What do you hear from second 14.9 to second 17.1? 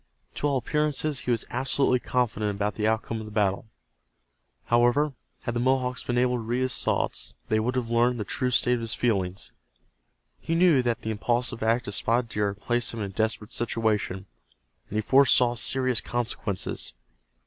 he foresaw serious consequences.